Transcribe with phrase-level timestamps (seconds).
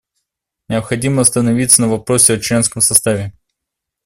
[0.67, 3.33] Необходимо остановиться на вопросе о членском составе.